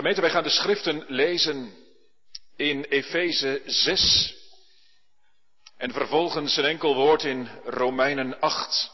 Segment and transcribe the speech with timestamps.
[0.00, 1.74] Gemeente, wij gaan de schriften lezen
[2.56, 4.34] in Efeze 6
[5.76, 8.90] en vervolgens een enkel woord in Romeinen 8.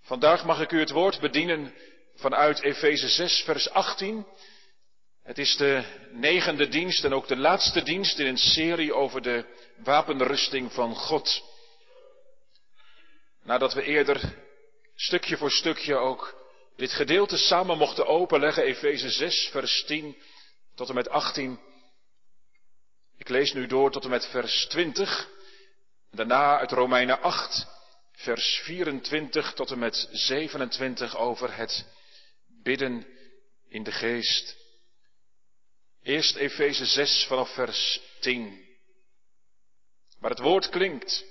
[0.00, 1.74] Vandaag mag ik u het woord bedienen
[2.14, 4.26] vanuit Efeze 6, vers 18.
[5.22, 9.44] Het is de negende dienst en ook de laatste dienst in een serie over de
[9.76, 11.42] wapenrusting van God.
[13.42, 14.20] Nadat we eerder
[14.94, 16.41] stukje voor stukje ook
[16.82, 20.16] dit gedeelte samen mochten openleggen, Efeze 6, vers 10
[20.74, 21.60] tot en met 18.
[23.16, 25.28] Ik lees nu door tot en met vers 20.
[26.10, 27.66] Daarna uit Romeinen 8,
[28.12, 31.86] vers 24 tot en met 27 over het
[32.62, 33.06] bidden
[33.68, 34.56] in de geest.
[36.02, 38.66] Eerst Efeze 6 vanaf vers 10.
[40.18, 41.24] Maar het woord klinkt.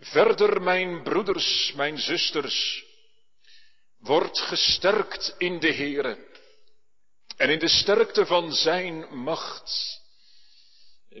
[0.00, 2.84] Verder, mijn broeders, mijn zusters,
[3.98, 6.26] wordt gesterkt in de Heere
[7.36, 10.00] en in de sterkte van Zijn macht.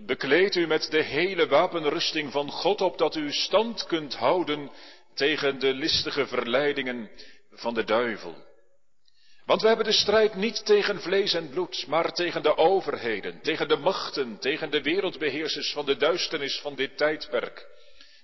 [0.06, 4.70] Bekleed u met de hele wapenrusting van God, opdat u stand kunt houden
[5.14, 7.10] tegen de listige verleidingen
[7.50, 8.46] van de duivel.
[9.44, 13.68] Want we hebben de strijd niet tegen vlees en bloed, maar tegen de overheden, tegen
[13.68, 17.66] de machten, tegen de wereldbeheersers van de duisternis van dit tijdperk,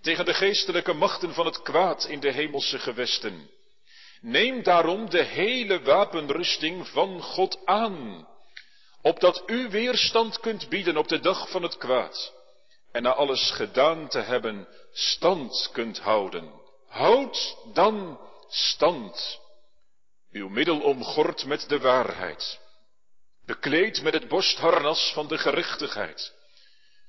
[0.04, 3.50] tegen de geestelijke machten van het kwaad in de hemelse gewesten.
[4.20, 8.28] Neem daarom de hele wapenrusting van God aan,
[9.02, 12.32] opdat u weerstand kunt bieden op de dag van het kwaad,
[12.92, 16.52] en na alles gedaan te hebben, stand kunt houden.
[16.88, 19.40] Houd dan stand
[20.32, 22.60] uw middel omgord met de waarheid,
[23.46, 26.34] bekleed met het borstharnas van de gerechtigheid,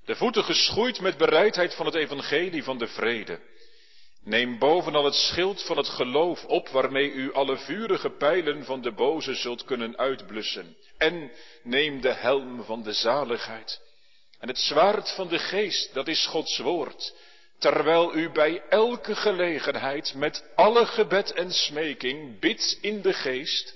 [0.05, 3.39] de voeten geschoeid met bereidheid van het evangelie van de vrede.
[4.23, 8.91] Neem bovenal het schild van het geloof op waarmee u alle vurige pijlen van de
[8.91, 10.77] boze zult kunnen uitblussen.
[10.97, 11.31] En
[11.63, 13.83] neem de helm van de zaligheid
[14.39, 17.13] en het zwaard van de geest, dat is Gods woord,
[17.59, 23.75] terwijl u bij elke gelegenheid met alle gebed en smeking bidt in de geest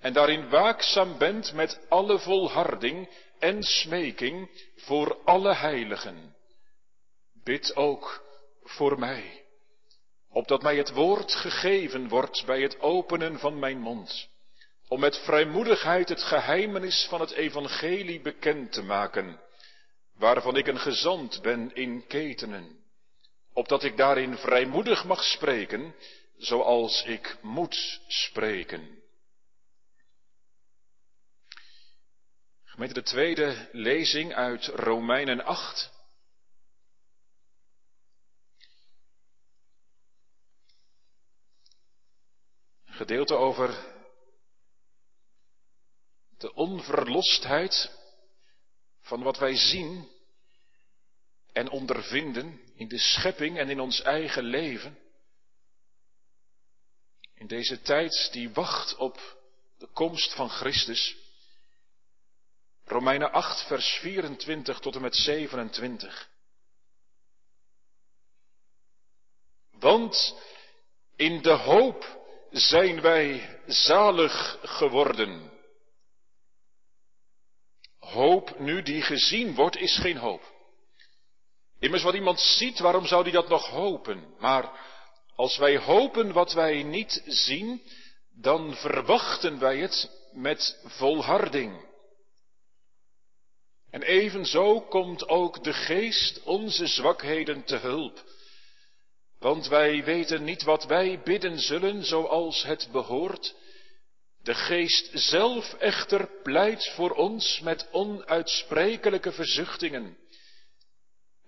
[0.00, 4.50] en daarin waakzaam bent met alle volharding en smeking
[4.90, 6.36] voor alle heiligen.
[7.44, 8.22] Bid ook
[8.62, 9.44] voor mij,
[10.30, 14.28] opdat mij het woord gegeven wordt bij het openen van mijn mond,
[14.88, 19.40] om met vrijmoedigheid het geheimenis van het evangelie bekend te maken,
[20.16, 22.78] waarvan ik een gezant ben in ketenen
[23.52, 25.94] opdat ik daarin vrijmoedig mag spreken,
[26.36, 28.98] zoals ik moet spreken.
[32.80, 35.90] Gemeente de tweede lezing uit Romeinen 8.
[42.84, 43.94] Gedeelte over
[46.38, 47.90] de onverlostheid
[49.00, 50.08] van wat wij zien
[51.52, 54.98] en ondervinden in de schepping en in ons eigen leven.
[57.34, 59.36] In deze tijd die wacht op
[59.78, 61.28] de komst van Christus.
[62.90, 66.28] Romeinen 8, vers 24 tot en met 27.
[69.78, 70.34] Want
[71.16, 72.18] in de hoop
[72.50, 75.50] zijn wij zalig geworden.
[77.98, 80.52] Hoop nu die gezien wordt, is geen hoop.
[81.78, 84.34] Immers wat iemand ziet, waarom zou hij dat nog hopen?
[84.38, 84.72] Maar
[85.34, 87.82] als wij hopen wat wij niet zien,
[88.30, 91.89] dan verwachten wij het met volharding.
[93.90, 98.24] En evenzo komt ook de geest onze zwakheden te hulp.
[99.38, 103.54] Want wij weten niet wat wij bidden zullen zoals het behoort.
[104.42, 110.16] De geest zelf echter pleit voor ons met onuitsprekelijke verzuchtingen.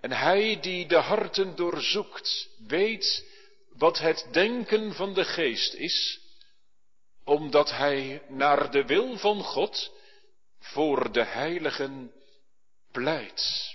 [0.01, 3.27] En hij die de harten doorzoekt, weet
[3.77, 6.21] wat het denken van de geest is,
[7.25, 9.91] omdat hij naar de wil van God
[10.59, 12.12] voor de heiligen
[12.93, 13.71] pleit.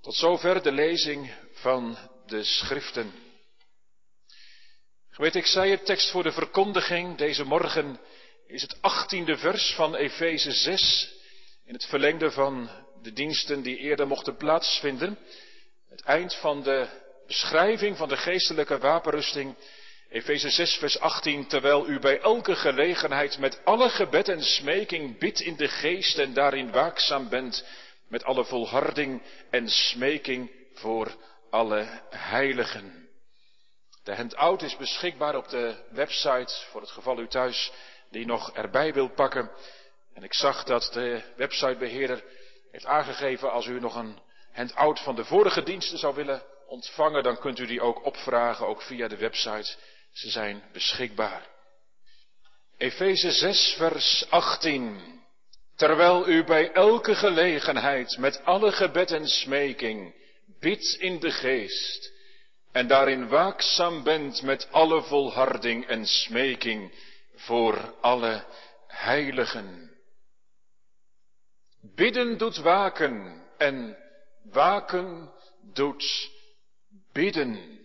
[0.00, 3.12] Tot zover de lezing van de schriften.
[5.10, 8.00] Weet ik zei het, tekst voor de verkondiging deze morgen
[8.46, 11.12] is het achttiende vers van Efeze 6
[11.64, 12.70] in het verlengde van
[13.02, 15.18] de diensten die eerder mochten plaatsvinden.
[15.88, 16.88] Het eind van de
[17.26, 19.56] beschrijving van de geestelijke wapenrusting.
[20.12, 25.40] Efeze 6 vers 18, terwijl u bij elke gelegenheid met alle gebed en smeking bidt
[25.40, 27.66] in de geest en daarin waakzaam bent
[28.08, 31.16] met alle volharding en smeking voor
[31.50, 33.08] alle heiligen.
[34.04, 37.72] De handout is beschikbaar op de website voor het geval u thuis
[38.10, 39.50] die nog erbij wilt pakken.
[40.14, 42.24] En ik zag dat de websitebeheerder
[42.70, 44.18] heeft aangegeven als u nog een
[44.52, 48.82] handout van de vorige diensten zou willen ontvangen, dan kunt u die ook opvragen, ook
[48.82, 49.76] via de website.
[50.12, 51.48] Ze zijn beschikbaar.
[52.76, 55.20] Efeze 6, vers 18.
[55.76, 60.14] Terwijl u bij elke gelegenheid met alle gebed en smeking
[60.60, 62.12] bidt in de geest
[62.72, 66.92] en daarin waakzaam bent met alle volharding en smeking
[67.34, 68.44] voor alle
[68.86, 69.90] heiligen.
[71.94, 73.96] Bidden doet waken en
[74.42, 75.32] waken
[75.72, 76.30] doet
[77.12, 77.80] bidden.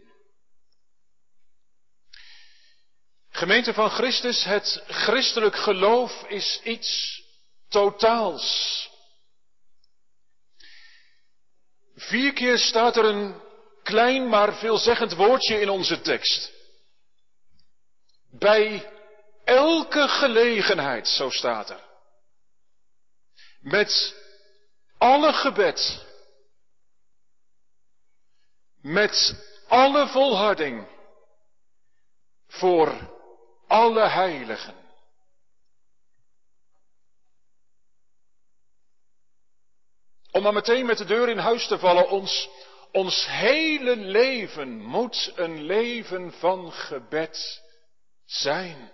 [3.37, 7.21] Gemeente van Christus, het christelijk geloof is iets
[7.69, 8.89] totaals.
[11.95, 13.41] Vier keer staat er een
[13.83, 16.51] klein maar veelzeggend woordje in onze tekst.
[18.31, 18.91] Bij
[19.43, 21.83] elke gelegenheid, zo staat er.
[23.59, 24.15] Met
[24.97, 26.05] alle gebed.
[28.81, 29.35] Met
[29.67, 30.87] alle volharding.
[32.47, 33.15] Voor
[33.67, 34.75] alle heiligen.
[40.31, 42.49] Om dan meteen met de deur in huis te vallen, ons,
[42.91, 47.63] ons hele leven moet een leven van gebed
[48.25, 48.91] zijn.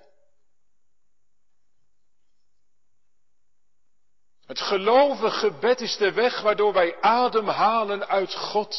[4.45, 8.77] Het geloven gebed is de weg waardoor wij ademhalen uit God.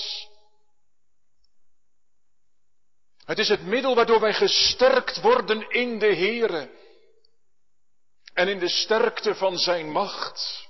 [3.25, 6.71] Het is het middel waardoor wij gesterkt worden in de Heere
[8.35, 10.69] en in de sterkte van Zijn macht.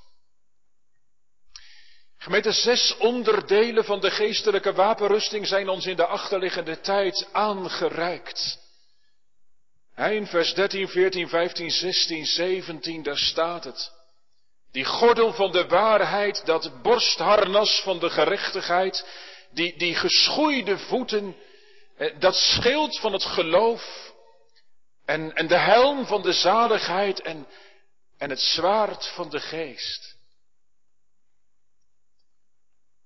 [2.18, 8.58] Gemeente, zes onderdelen van de geestelijke wapenrusting zijn ons in de achterliggende tijd aangereikt.
[9.96, 13.92] In vers 13, 14, 15, 16, 17, daar staat het.
[14.72, 19.06] Die gordel van de waarheid, dat borstharnas van de gerechtigheid,
[19.50, 21.36] die, die geschoeide voeten,
[22.18, 24.12] dat schild van het geloof
[25.04, 27.46] en, en de helm van de zaligheid en,
[28.18, 30.16] en het zwaard van de geest.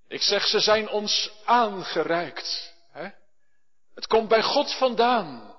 [0.07, 2.73] Ik zeg, ze zijn ons aangereikt.
[2.91, 3.09] Hè?
[3.95, 5.55] Het komt bij God vandaan.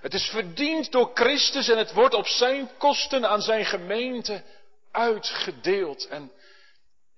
[0.00, 4.44] Het is verdiend door Christus en het wordt op zijn kosten aan zijn gemeente
[4.90, 6.06] uitgedeeld.
[6.06, 6.32] En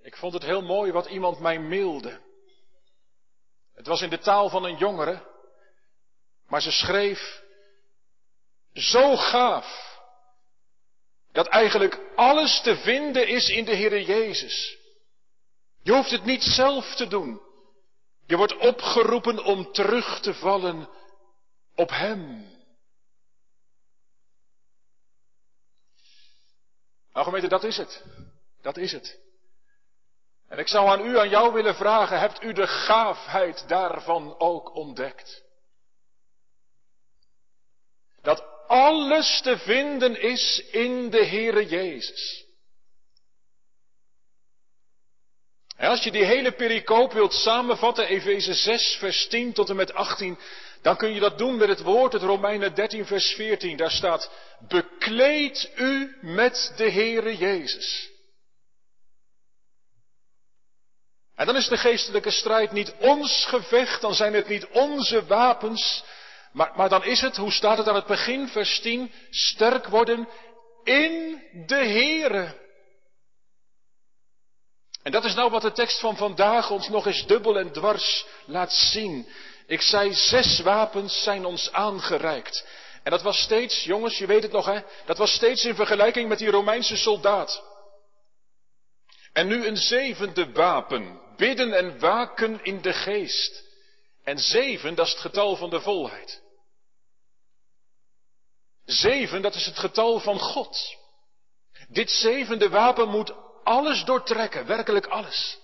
[0.03, 2.21] ik vond het heel mooi wat iemand mij mailde.
[3.75, 5.27] Het was in de taal van een jongere,
[6.49, 7.43] maar ze schreef
[8.73, 10.01] zo gaaf
[11.33, 14.79] dat eigenlijk alles te vinden is in de Heer Jezus.
[15.83, 17.41] Je hoeft het niet zelf te doen.
[18.27, 20.89] Je wordt opgeroepen om terug te vallen
[21.75, 22.51] op Hem.
[27.13, 28.05] Nou gemeente, dat is het.
[28.63, 29.21] Dat is het.
[30.53, 34.75] En ik zou aan u, aan jou willen vragen, hebt u de gaafheid daarvan ook
[34.75, 35.43] ontdekt?
[38.23, 42.45] Dat alles te vinden is in de Heere Jezus.
[45.77, 49.95] En als je die hele pericoop wilt samenvatten, Efeze 6, vers 10 tot en met
[49.95, 50.39] 18,
[50.83, 53.77] dan kun je dat doen met het woord, het Romeinen 13, vers 14.
[53.77, 54.31] Daar staat,
[54.69, 58.12] bekleed u met de Heere Jezus.
[61.35, 66.05] En dan is de geestelijke strijd niet ons gevecht, dan zijn het niet onze wapens,
[66.53, 70.29] maar, maar dan is het, hoe staat het aan het begin, vers 10, sterk worden
[70.85, 72.61] in de Heere.
[75.03, 78.27] En dat is nou wat de tekst van vandaag ons nog eens dubbel en dwars
[78.45, 79.29] laat zien.
[79.67, 82.67] Ik zei, zes wapens zijn ons aangereikt.
[83.03, 86.29] En dat was steeds, jongens, je weet het nog hè, dat was steeds in vergelijking
[86.29, 87.63] met die Romeinse soldaat.
[89.33, 93.65] En nu een zevende wapen, bidden en waken in de geest.
[94.25, 96.43] En zeven, dat is het getal van de volheid.
[98.85, 100.97] Zeven, dat is het getal van God.
[101.89, 103.33] Dit zevende wapen moet
[103.65, 105.59] alles doortrekken, werkelijk alles.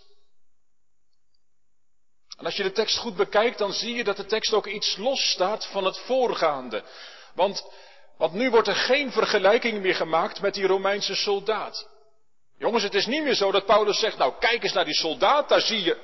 [2.37, 4.97] En als je de tekst goed bekijkt, dan zie je dat de tekst ook iets
[4.97, 6.85] losstaat van het voorgaande.
[7.35, 7.65] Want,
[8.17, 11.89] want nu wordt er geen vergelijking meer gemaakt met die Romeinse soldaat.
[12.59, 15.49] Jongens, het is niet meer zo dat Paulus zegt, nou kijk eens naar die soldaat,
[15.49, 15.97] daar zie je.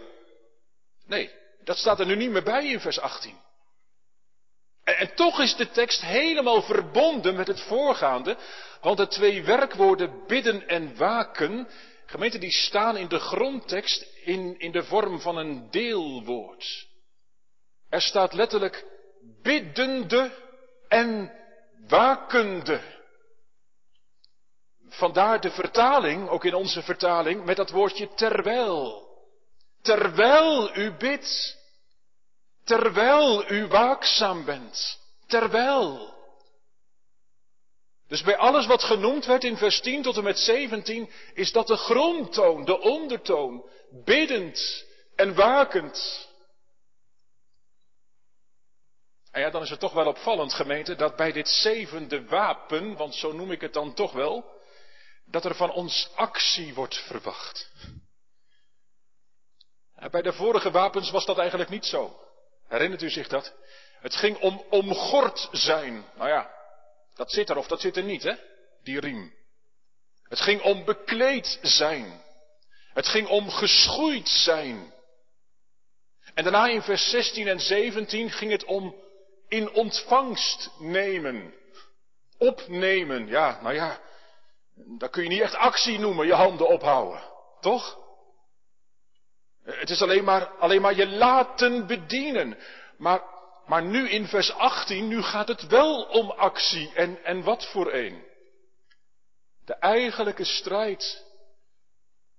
[1.06, 1.30] Nee,
[1.64, 3.40] dat staat er nu niet meer bij in vers 18.
[4.84, 8.37] En, en toch is de tekst helemaal verbonden met het voorgaande,
[8.80, 11.68] want de twee werkwoorden bidden en waken,
[12.06, 16.87] gemeente, die staan in de grondtekst in, in de vorm van een deelwoord.
[17.88, 18.84] Er staat letterlijk
[19.42, 20.30] biddende
[20.88, 21.32] en
[21.88, 22.93] wakende.
[24.96, 29.08] Vandaar de vertaling, ook in onze vertaling, met dat woordje terwijl.
[29.82, 31.58] Terwijl u bidt,
[32.64, 36.14] terwijl u waakzaam bent, terwijl.
[38.08, 41.66] Dus bij alles wat genoemd werd in vers 10 tot en met 17, is dat
[41.66, 43.64] de grondtoon, de ondertoon,
[44.04, 44.84] biddend
[45.16, 46.28] en wakend.
[49.30, 53.14] En ja, dan is het toch wel opvallend, gemeente, dat bij dit zevende wapen, want
[53.14, 54.53] zo noem ik het dan toch wel,
[55.34, 57.70] dat er van ons actie wordt verwacht.
[60.10, 62.20] bij de vorige wapens was dat eigenlijk niet zo.
[62.68, 63.54] Herinnert u zich dat?
[64.00, 66.04] Het ging om omgord zijn.
[66.16, 66.54] Nou ja,
[67.14, 68.34] dat zit er of dat zit er niet, hè?
[68.82, 69.34] Die riem.
[70.22, 72.22] Het ging om bekleed zijn.
[72.92, 74.92] Het ging om geschoeid zijn.
[76.34, 78.94] En daarna in vers 16 en 17 ging het om
[79.48, 81.54] in ontvangst nemen.
[82.38, 84.00] Opnemen, ja, nou ja,
[84.75, 87.23] dat kun je niet echt actie noemen, je handen ophouden.
[87.61, 87.99] Toch?
[89.62, 92.59] Het is alleen maar, alleen maar je laten bedienen.
[92.99, 93.23] Maar,
[93.66, 96.93] maar nu in vers 18, nu gaat het wel om actie.
[96.95, 98.25] En, en wat voor een?
[99.64, 101.25] De eigenlijke strijd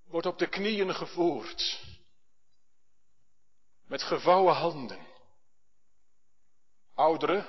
[0.08, 1.84] wordt op de knieën gevoerd.
[3.88, 5.08] Met gevouwen handen.
[6.94, 7.46] Ouderen.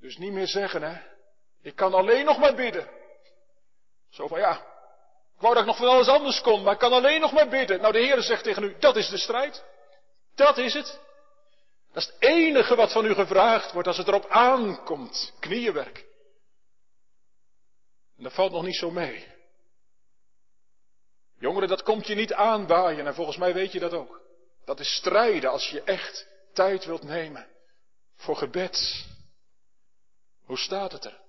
[0.00, 1.11] Dus niet meer zeggen, hè.
[1.62, 2.88] Ik kan alleen nog maar bidden.
[4.10, 4.56] Zo van ja,
[5.34, 7.48] ik wou dat ik nog van alles anders kon, maar ik kan alleen nog maar
[7.48, 7.80] bidden.
[7.80, 9.64] Nou, de Heer zegt tegen u, dat is de strijd.
[10.34, 11.00] Dat is het.
[11.92, 15.32] Dat is het enige wat van u gevraagd wordt als het erop aankomt.
[15.40, 16.04] Knieënwerk.
[18.16, 19.26] En dat valt nog niet zo mee.
[21.38, 24.20] Jongeren, dat komt je niet aanwaaien en volgens mij weet je dat ook.
[24.64, 27.46] Dat is strijden als je echt tijd wilt nemen
[28.16, 29.06] voor gebed.
[30.44, 31.20] Hoe staat het er?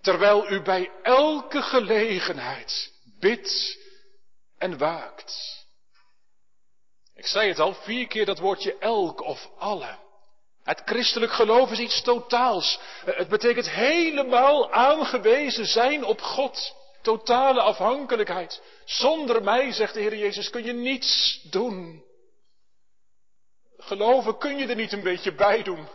[0.00, 3.78] Terwijl u bij elke gelegenheid bidt
[4.58, 5.58] en waakt.
[7.14, 9.98] Ik zei het al, vier keer dat woordje elk of alle.
[10.62, 12.80] Het christelijk geloof is iets totaals.
[13.04, 16.74] Het betekent helemaal aangewezen zijn op God.
[17.02, 18.62] Totale afhankelijkheid.
[18.84, 22.04] Zonder mij, zegt de Heer Jezus, kun je niets doen.
[23.76, 25.88] Geloven kun je er niet een beetje bij doen.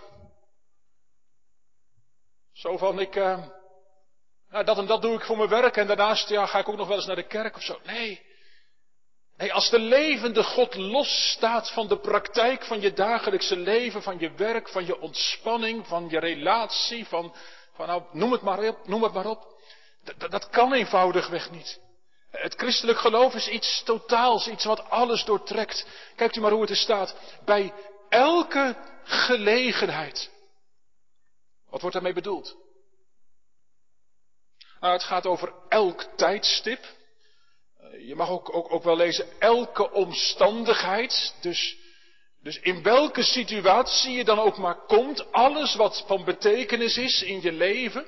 [2.54, 3.48] Zo van, ik, uh,
[4.56, 6.78] nou, dat en dat doe ik voor mijn werk en daarnaast ja, ga ik ook
[6.78, 7.80] nog wel eens naar de kerk of zo.
[7.84, 8.22] Nee.
[9.38, 14.32] Nee, als de levende God losstaat van de praktijk van je dagelijkse leven, van je
[14.32, 17.36] werk, van je ontspanning, van je relatie, van,
[17.74, 19.46] van nou, noem het maar op, noem het maar op.
[20.04, 21.80] Dat, dat kan eenvoudigweg niet.
[22.32, 25.88] Het christelijk geloof is iets totaals, iets wat alles doortrekt.
[26.16, 27.16] Kijkt u maar hoe het er staat.
[27.46, 27.74] Bij
[28.10, 30.32] elke gelegenheid.
[31.70, 32.65] Wat wordt daarmee bedoeld?
[34.80, 36.86] Nou, het gaat over elk tijdstip.
[37.78, 41.36] Eh, je mag ook, ook, ook wel lezen elke omstandigheid.
[41.42, 41.78] Dus,
[42.42, 47.42] dus in welke situatie je dan ook maar komt, alles wat van betekenis is in
[47.42, 48.06] je leven,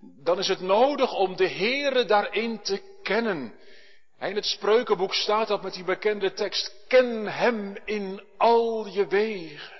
[0.00, 3.54] dan is het nodig om de Heere daarin te kennen.
[4.20, 9.76] in het spreukenboek staat dat met die bekende tekst, ken Hem in al je wegen.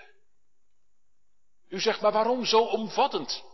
[1.69, 3.45] U zegt, maar waarom zo omvattend?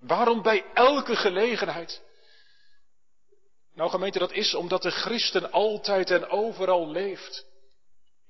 [0.00, 2.02] Waarom bij elke gelegenheid?
[3.74, 7.46] Nou gemeente, dat is omdat de christen altijd en overal leeft.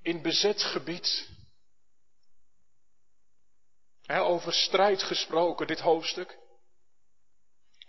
[0.01, 1.27] In bezet gebied.
[4.07, 6.37] over strijd gesproken, dit hoofdstuk.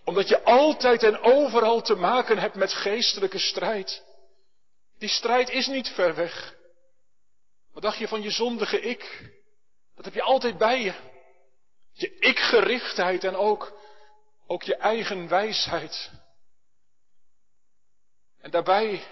[0.05, 4.05] Omdat je altijd en overal te maken hebt met geestelijke strijd.
[4.99, 6.55] Die strijd is niet ver weg.
[7.73, 9.33] Wat dacht je van je zondige ik?
[9.95, 11.10] Dat heb je altijd bij je.
[12.01, 13.73] Je ikgerichtheid en ook,
[14.47, 16.11] ook je eigen wijsheid.
[18.39, 19.03] En daarbij,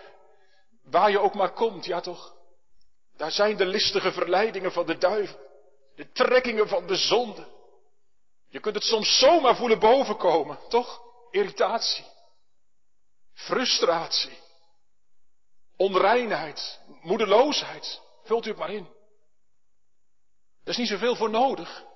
[0.82, 2.34] waar je ook maar komt, ja toch,
[3.16, 5.38] daar zijn de listige verleidingen van de duivel,
[5.94, 7.46] de trekkingen van de zonde.
[8.48, 11.00] Je kunt het soms zomaar voelen bovenkomen, toch?
[11.30, 12.04] Irritatie,
[13.32, 14.38] frustratie,
[15.76, 18.00] onreinheid, moedeloosheid.
[18.24, 18.88] Vult u het maar in.
[20.64, 21.86] Er is niet zoveel voor nodig.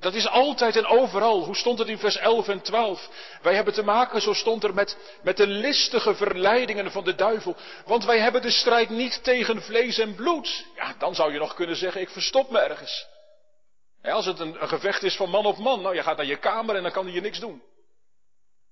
[0.00, 1.44] Dat is altijd en overal.
[1.44, 3.08] Hoe stond het in vers 11 en 12?
[3.42, 7.56] Wij hebben te maken, zo stond er, met, met de listige verleidingen van de duivel.
[7.84, 10.66] Want wij hebben de strijd niet tegen vlees en bloed.
[10.76, 13.06] Ja, dan zou je nog kunnen zeggen, ik verstop me ergens.
[14.02, 16.38] als het een, een gevecht is van man op man, nou je gaat naar je
[16.38, 17.62] kamer en dan kan hij je niks doen.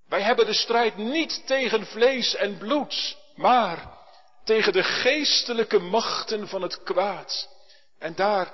[0.08, 3.94] Wij hebben de strijd niet tegen vlees en bloed, maar
[4.44, 7.48] tegen de geestelijke machten van het kwaad.
[7.98, 8.52] En daar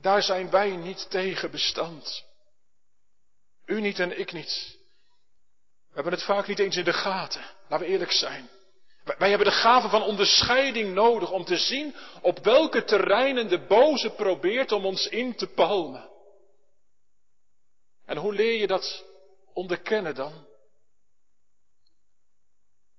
[0.00, 2.24] Daar zijn wij niet tegen bestand.
[3.64, 4.78] U niet en ik niet.
[5.88, 8.48] We hebben het vaak niet eens in de gaten, laten we eerlijk zijn.
[9.18, 14.10] Wij hebben de gave van onderscheiding nodig om te zien op welke terreinen de boze
[14.10, 16.10] probeert om ons in te palmen.
[18.04, 19.04] En hoe leer je dat
[19.52, 20.46] onderkennen dan?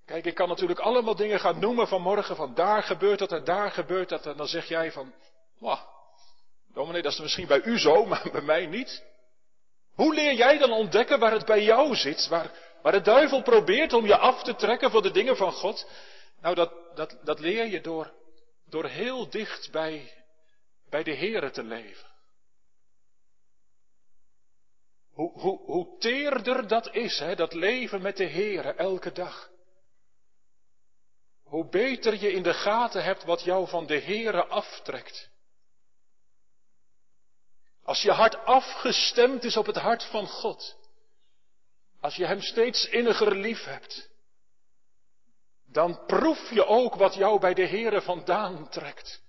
[0.06, 3.72] Kijk, ik kan natuurlijk allemaal dingen gaan noemen vanmorgen, van daar gebeurt dat en daar
[3.72, 4.26] gebeurt dat.
[4.26, 5.14] En dan zeg jij van,
[5.60, 6.01] wauw,
[6.74, 9.04] dominee, dat is misschien bij u zo, maar bij mij niet.
[9.94, 12.52] Hoe leer jij dan ontdekken waar het bij jou zit, waar,
[12.82, 15.90] waar de duivel probeert om je af te trekken voor de dingen van God?
[16.42, 18.14] Nou, dat, dat, dat leer je door,
[18.70, 20.24] door heel dicht bij,
[20.90, 22.10] bij de Here te leven.
[25.12, 29.50] Hoe, hoe, hoe teerder dat is, hè, dat leven met de Heere elke dag.
[31.44, 35.31] Hoe beter je in de gaten hebt wat jou van de Heere aftrekt.
[37.84, 40.76] Als je hart afgestemd is op het hart van God.
[42.02, 44.10] Als je Hem steeds inniger lief hebt.
[45.72, 49.22] Dan proef je ook wat jou bij de Heere vandaan trekt.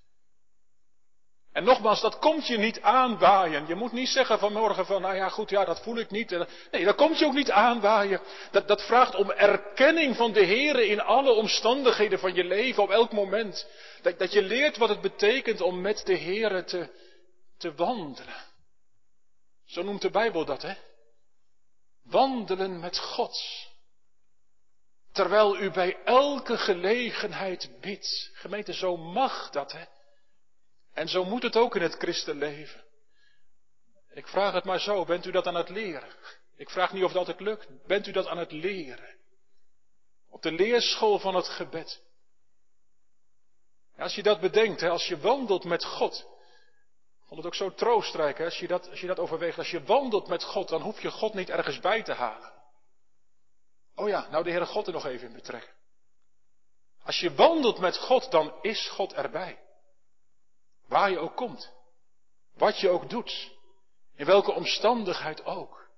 [1.52, 3.66] En nogmaals, dat komt je niet aanwaaien.
[3.66, 6.46] Je moet niet zeggen vanmorgen van, nou ja goed, ja dat voel ik niet.
[6.70, 8.20] Nee, dat komt je ook niet aanwaaien.
[8.50, 12.90] Dat, dat vraagt om erkenning van de Heere in alle omstandigheden van je leven, op
[12.90, 13.66] elk moment.
[14.02, 16.88] Dat, dat je leert wat het betekent om met de Heere te,
[17.62, 18.44] te wandelen.
[19.64, 20.74] Zo noemt de Bijbel dat, hè?
[22.02, 23.38] Wandelen met God.
[25.12, 28.30] Terwijl u bij elke gelegenheid bidt.
[28.32, 29.84] Gemeente, zo mag dat, hè?
[30.92, 32.84] En zo moet het ook in het christenleven.
[34.10, 36.16] Ik vraag het maar zo, bent u dat aan het leren?
[36.56, 37.86] Ik vraag niet of dat het lukt.
[37.86, 39.16] Bent u dat aan het leren?
[40.30, 42.02] Op de leerschool van het gebed.
[43.96, 46.31] als je dat bedenkt, hè, als je wandelt met God.
[47.32, 49.58] Vond het ook zo troostrijk, hè, als, je dat, als je dat overweegt.
[49.58, 52.52] Als je wandelt met God, dan hoef je God niet ergens bij te halen.
[53.94, 55.70] Oh ja, nou de Heere God er nog even in betrekken.
[57.04, 59.58] Als je wandelt met God, dan is God erbij.
[60.88, 61.72] Waar je ook komt.
[62.54, 63.50] Wat je ook doet.
[64.16, 65.88] In welke omstandigheid ook.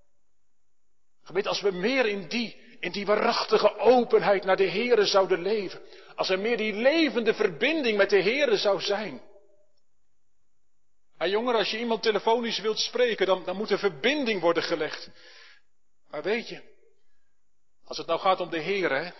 [1.23, 5.83] Gemeente, als we meer in die, in die waarachtige openheid naar de Here zouden leven.
[6.15, 9.33] Als er meer die levende verbinding met de Here zou zijn.
[11.19, 15.11] En jonger, als je iemand telefonisch wilt spreken, dan, dan moet er verbinding worden gelegd.
[16.11, 16.63] Maar weet je,
[17.85, 19.15] als het nou gaat om de Heer,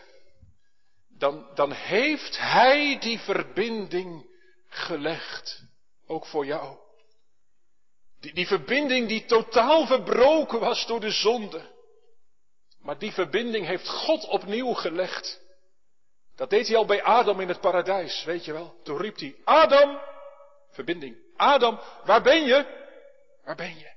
[1.09, 4.27] dan, dan heeft Hij die verbinding
[4.69, 5.63] gelegd.
[6.07, 6.79] Ook voor jou.
[8.21, 11.73] Die, die verbinding die totaal verbroken was door de zonde.
[12.81, 15.43] Maar die verbinding heeft God opnieuw gelegd.
[16.37, 18.81] Dat deed hij al bij Adam in het paradijs, weet je wel.
[18.83, 20.01] Toen riep hij, Adam,
[20.71, 21.24] verbinding.
[21.45, 22.65] Adam, waar ben je?
[23.45, 23.93] Waar ben je?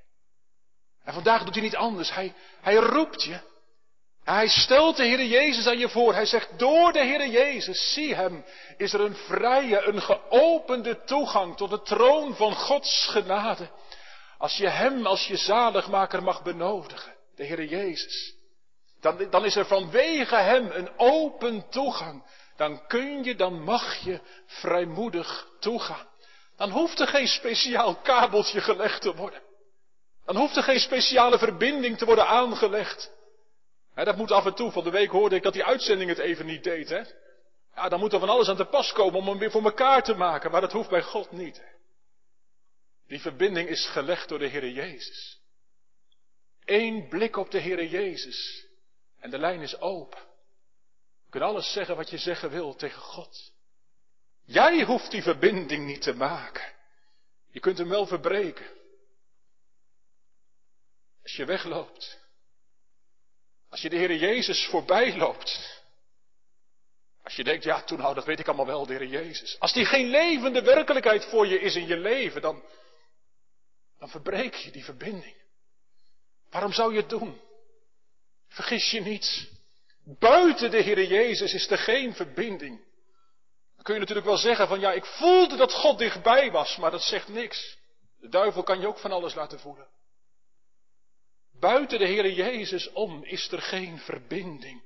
[1.03, 2.13] En vandaag doet hij niet anders.
[2.13, 3.39] Hij, hij roept je.
[4.23, 6.13] Hij stelt de Heer Jezus aan je voor.
[6.13, 8.45] Hij zegt, door de Heer Jezus, zie hem,
[8.77, 13.69] is er een vrije, een geopende toegang tot de troon van Gods genade.
[14.37, 18.35] Als je hem als je zaligmaker mag benodigen, de Heer Jezus,
[19.01, 22.23] dan, dan is er vanwege hem een open toegang.
[22.55, 26.07] Dan kun je, dan mag je vrijmoedig toegaan.
[26.57, 29.41] Dan hoeft er geen speciaal kabeltje gelegd te worden.
[30.25, 33.15] Dan hoeft er geen speciale verbinding te worden aangelegd
[34.05, 34.71] dat moet af en toe.
[34.71, 37.15] Van de week hoorde ik dat die uitzending het even niet deed.
[37.75, 40.03] Ja, dan moet er van alles aan te pas komen om hem weer voor elkaar
[40.03, 40.51] te maken.
[40.51, 41.63] Maar dat hoeft bij God niet.
[43.07, 45.41] Die verbinding is gelegd door de Heer Jezus.
[46.65, 48.65] Eén blik op de Heer Jezus.
[49.19, 50.19] En de lijn is open.
[51.25, 53.51] Je kunt alles zeggen wat je zeggen wil tegen God.
[54.47, 56.73] Jij hoeft die verbinding niet te maken.
[57.51, 58.65] Je kunt hem wel verbreken.
[61.23, 62.19] Als je wegloopt,
[63.69, 65.81] als je de Heer Jezus voorbij loopt.
[67.23, 69.59] Als je denkt, ja, toen nou, dat weet ik allemaal wel, de Heer Jezus.
[69.59, 72.63] Als die geen levende werkelijkheid voor je is in je leven, dan,
[73.99, 75.35] dan verbreek je die verbinding.
[76.49, 77.41] Waarom zou je het doen?
[78.47, 79.49] Vergis je niet.
[80.03, 82.85] Buiten de Heer Jezus is er geen verbinding.
[83.81, 87.01] Kun je natuurlijk wel zeggen van ja, ik voelde dat God dichtbij was, maar dat
[87.01, 87.77] zegt niks.
[88.19, 89.87] De duivel kan je ook van alles laten voelen.
[91.59, 94.83] Buiten de Heere Jezus om is er geen verbinding.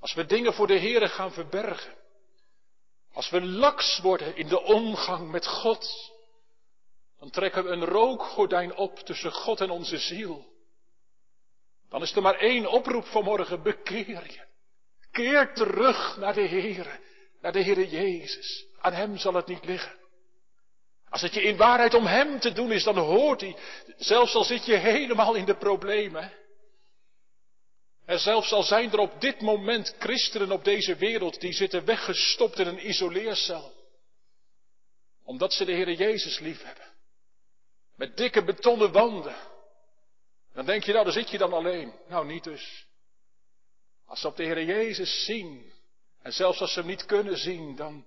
[0.00, 1.94] Als we dingen voor de Heere gaan verbergen.
[3.12, 6.12] Als we laks worden in de omgang met God.
[7.18, 10.52] Dan trekken we een rookgordijn op tussen God en onze ziel.
[11.88, 14.46] Dan is er maar één oproep vanmorgen, bekeer je.
[15.10, 17.00] Keer terug naar de Heere,
[17.42, 18.66] naar de Heere Jezus.
[18.80, 20.00] Aan Hem zal het niet liggen.
[21.08, 23.56] Als het je in waarheid om Hem te doen is, dan hoort Hij,
[23.96, 26.32] zelfs al zit je helemaal in de problemen.
[28.04, 32.58] En zelfs al zijn er op dit moment christenen op deze wereld die zitten weggestopt
[32.58, 33.72] in een isoleercel.
[35.24, 36.86] Omdat ze de Heer Jezus lief hebben.
[37.96, 39.36] Met dikke betonnen wanden.
[40.54, 41.94] Dan denk je nou, daar zit je dan alleen.
[42.08, 42.86] Nou, niet dus.
[44.06, 45.72] Als ze op de Heer Jezus zien,
[46.22, 48.04] en zelfs als ze hem niet kunnen zien, dan,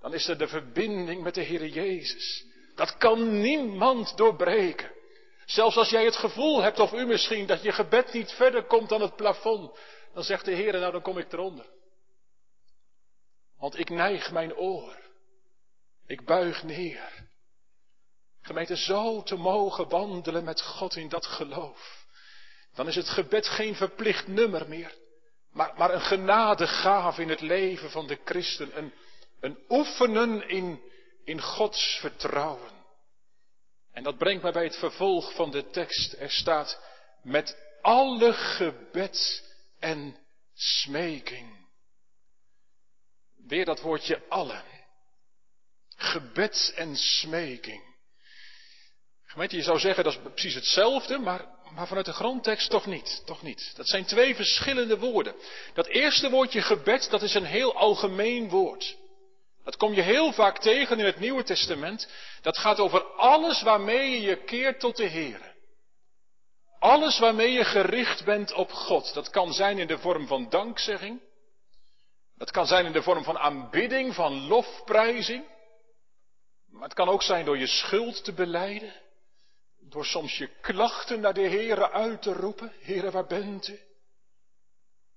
[0.00, 2.44] dan is er de verbinding met de Heer Jezus.
[2.74, 4.92] Dat kan niemand doorbreken.
[5.44, 8.88] Zelfs als jij het gevoel hebt, of u misschien, dat je gebed niet verder komt
[8.88, 9.78] dan het plafond,
[10.14, 11.66] dan zegt de Heer, nou dan kom ik eronder.
[13.58, 15.02] Want ik neig mijn oor.
[16.06, 17.28] Ik buig neer.
[18.40, 22.06] Gemeente, zo te mogen wandelen met God in dat geloof.
[22.74, 24.94] Dan is het gebed geen verplicht nummer meer.
[25.54, 28.78] Maar, maar een genadegave in het leven van de christen.
[28.78, 28.92] Een,
[29.40, 30.82] een oefenen in,
[31.24, 32.72] in Gods vertrouwen.
[33.92, 36.12] En dat brengt mij bij het vervolg van de tekst.
[36.12, 36.80] Er staat
[37.22, 39.44] met alle gebed
[39.78, 40.16] en
[40.54, 41.68] smeking.
[43.46, 44.62] Weer dat woordje alle.
[45.96, 47.82] Gebed en smeking.
[49.24, 53.22] Gemeente, je zou zeggen dat is precies hetzelfde, maar, maar vanuit de grondtekst toch niet,
[53.26, 53.72] toch niet.
[53.76, 55.34] Dat zijn twee verschillende woorden.
[55.74, 58.96] Dat eerste woordje gebed, dat is een heel algemeen woord.
[59.64, 62.08] Dat kom je heel vaak tegen in het Nieuwe Testament.
[62.42, 65.54] Dat gaat over alles waarmee je je keert tot de Heer.
[66.78, 69.14] Alles waarmee je gericht bent op God.
[69.14, 71.20] Dat kan zijn in de vorm van dankzegging.
[72.36, 75.44] Dat kan zijn in de vorm van aanbidding, van lofprijzing.
[76.70, 79.03] Maar het kan ook zijn door je schuld te beleiden.
[79.88, 82.72] Door soms je klachten naar de Heere uit te roepen.
[82.80, 83.80] Heere, waar bent u?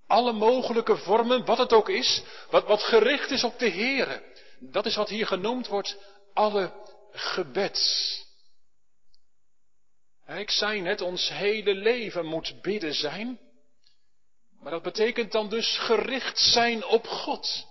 [0.08, 4.24] Alle mogelijke vormen, wat het ook is, wat, wat gericht is op de Heere.
[4.60, 5.98] Dat is wat hier genoemd wordt,
[6.34, 6.72] alle
[7.12, 8.26] gebeds.
[10.28, 13.40] Ik zei net, ons hele leven moet bidden zijn.
[14.60, 17.68] Maar dat betekent dan dus gericht zijn op God.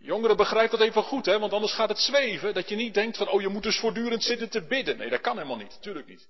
[0.00, 1.38] Jongeren, begrijp dat even goed, hè?
[1.38, 2.54] want anders gaat het zweven.
[2.54, 4.96] Dat je niet denkt van, oh je moet dus voortdurend zitten te bidden.
[4.96, 6.28] Nee, dat kan helemaal niet, natuurlijk niet.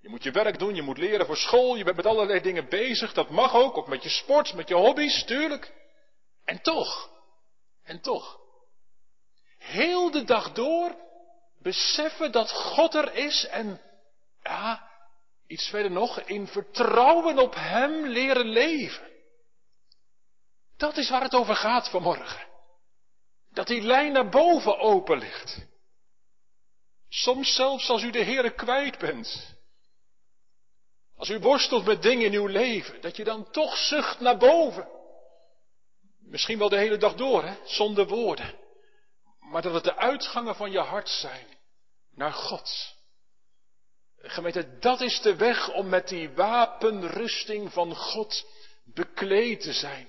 [0.00, 2.68] Je moet je werk doen, je moet leren voor school, je bent met allerlei dingen
[2.68, 3.12] bezig.
[3.12, 5.72] Dat mag ook, ook met je sport, met je hobby's, tuurlijk.
[6.44, 7.10] En toch,
[7.82, 8.40] en toch.
[9.58, 10.96] Heel de dag door
[11.62, 13.80] beseffen dat God er is en,
[14.42, 14.90] ja,
[15.46, 19.12] iets verder nog, in vertrouwen op Hem leren leven.
[20.76, 22.53] Dat is waar het over gaat vanmorgen.
[23.54, 25.66] Dat die lijn naar boven open ligt.
[27.08, 29.54] Soms zelfs als u de Heere kwijt bent.
[31.16, 34.88] Als u worstelt met dingen in uw leven, dat je dan toch zucht naar boven.
[36.20, 38.54] Misschien wel de hele dag door, hè, zonder woorden.
[39.38, 41.46] Maar dat het de uitgangen van je hart zijn
[42.14, 42.94] naar God.
[44.16, 48.46] Gemeente, dat is de weg om met die wapenrusting van God
[48.84, 50.08] bekleed te zijn.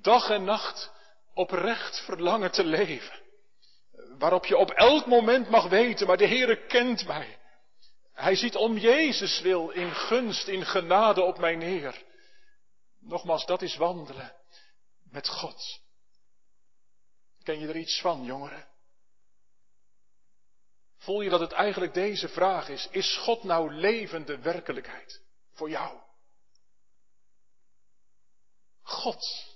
[0.00, 0.92] Dag en nacht
[1.34, 3.20] oprecht verlangen te leven.
[4.18, 7.38] Waarop je op elk moment mag weten, maar de Heere kent mij.
[8.12, 12.02] Hij ziet om Jezus wil in gunst, in genade op mij neer.
[12.98, 14.36] Nogmaals, dat is wandelen
[15.10, 15.80] met God.
[17.42, 18.68] Ken je er iets van, jongeren?
[20.96, 22.88] Voel je dat het eigenlijk deze vraag is?
[22.90, 26.00] Is God nou levende werkelijkheid voor jou?
[28.82, 29.49] God.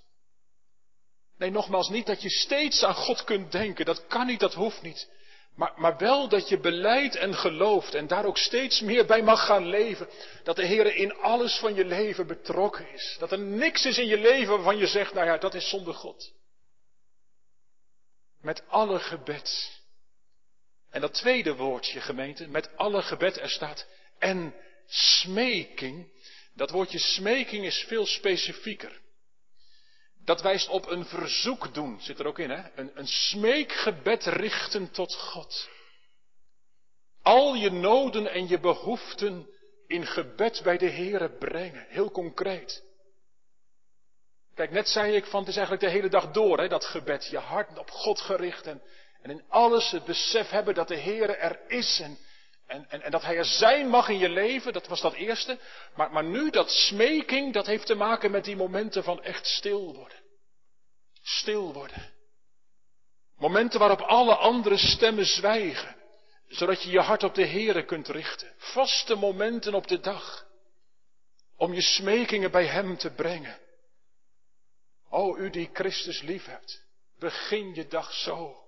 [1.39, 3.85] Nee, nogmaals, niet dat je steeds aan God kunt denken.
[3.85, 5.09] Dat kan niet, dat hoeft niet.
[5.55, 9.47] Maar, maar wel dat je beleidt en gelooft en daar ook steeds meer bij mag
[9.47, 10.09] gaan leven.
[10.43, 13.17] Dat de Heer in alles van je leven betrokken is.
[13.19, 15.95] Dat er niks is in je leven waarvan je zegt, nou ja, dat is zonder
[15.95, 16.33] God.
[18.41, 19.81] Met alle gebed.
[20.91, 23.87] En dat tweede woordje, gemeente, met alle gebed er staat
[24.19, 24.55] en
[24.87, 26.13] smeking.
[26.55, 29.03] Dat woordje smeking is veel specifieker.
[30.25, 32.63] Dat wijst op een verzoek doen, zit er ook in, hè?
[32.75, 35.69] Een, een smeekgebed richten tot God.
[37.23, 39.49] Al je noden en je behoeften
[39.87, 42.83] in gebed bij de Here brengen, heel concreet.
[44.55, 47.27] Kijk, net zei ik van het is eigenlijk de hele dag door, hè, dat gebed.
[47.27, 48.83] Je hart op God gericht en,
[49.23, 52.19] en in alles het besef hebben dat de Heer er is en,
[52.67, 55.59] en, en, en, dat Hij er zijn mag in je leven, dat was dat eerste.
[55.95, 59.95] Maar, maar nu dat smeking, dat heeft te maken met die momenten van echt stil
[59.95, 60.23] worden.
[61.23, 62.13] Stil worden.
[63.37, 65.97] Momenten waarop alle andere stemmen zwijgen,
[66.49, 68.53] zodat je je hart op de Heere kunt richten.
[68.57, 70.47] Vaste momenten op de dag,
[71.57, 73.59] om je smekingen bij Hem te brengen.
[75.11, 76.85] O u die Christus lief hebt,
[77.19, 78.65] begin je dag zo.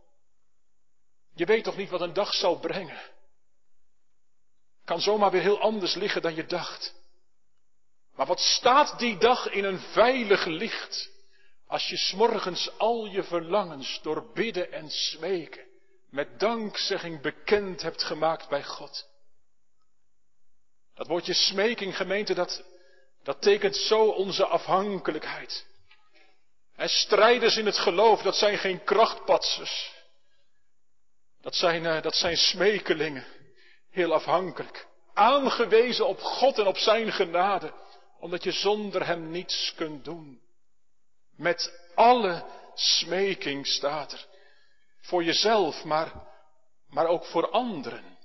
[1.34, 3.14] Je weet toch niet wat een dag zal brengen?
[4.86, 6.94] Kan zomaar weer heel anders liggen dan je dacht.
[8.14, 11.10] Maar wat staat die dag in een veilig licht?
[11.66, 15.64] Als je smorgens al je verlangens door bidden en smeken
[16.10, 19.08] met dankzegging bekend hebt gemaakt bij God.
[20.94, 22.64] Dat woordje smeking, gemeente, dat,
[23.22, 25.66] dat tekent zo onze afhankelijkheid.
[26.76, 29.94] En strijders in het geloof, dat zijn geen krachtpatsers.
[31.40, 33.26] Dat zijn, uh, dat zijn smekelingen,
[33.96, 34.86] heel afhankelijk.
[35.14, 37.72] Aangewezen op God en op zijn genade,
[38.20, 40.40] omdat je zonder hem niets kunt doen.
[41.36, 44.26] Met alle smeking staat er.
[45.00, 46.12] Voor jezelf, maar,
[46.88, 48.16] maar ook voor anderen.